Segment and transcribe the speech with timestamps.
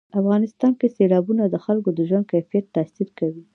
[0.19, 3.43] افغانستان کې سیلابونه د خلکو د ژوند کیفیت تاثیر کوي.